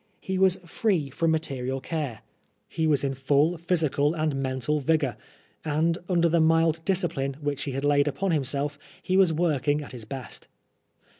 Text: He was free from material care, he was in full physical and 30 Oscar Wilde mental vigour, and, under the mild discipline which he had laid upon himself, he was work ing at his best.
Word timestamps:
He 0.19 0.39
was 0.39 0.55
free 0.65 1.11
from 1.11 1.29
material 1.29 1.79
care, 1.79 2.21
he 2.67 2.87
was 2.87 3.03
in 3.03 3.13
full 3.13 3.59
physical 3.59 4.15
and 4.15 4.31
30 4.31 4.31
Oscar 4.31 4.35
Wilde 4.35 4.41
mental 4.43 4.79
vigour, 4.79 5.17
and, 5.63 5.97
under 6.09 6.27
the 6.27 6.41
mild 6.41 6.83
discipline 6.85 7.35
which 7.39 7.65
he 7.65 7.73
had 7.73 7.83
laid 7.83 8.07
upon 8.07 8.31
himself, 8.31 8.79
he 9.03 9.15
was 9.15 9.31
work 9.31 9.67
ing 9.67 9.83
at 9.83 9.91
his 9.91 10.05
best. 10.05 10.47